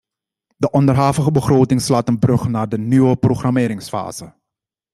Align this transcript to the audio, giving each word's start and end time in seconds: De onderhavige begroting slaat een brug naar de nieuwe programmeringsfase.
De 0.57 0.71
onderhavige 0.71 1.31
begroting 1.31 1.81
slaat 1.81 2.07
een 2.07 2.19
brug 2.19 2.47
naar 2.47 2.69
de 2.69 2.77
nieuwe 2.77 3.15
programmeringsfase. 3.15 4.33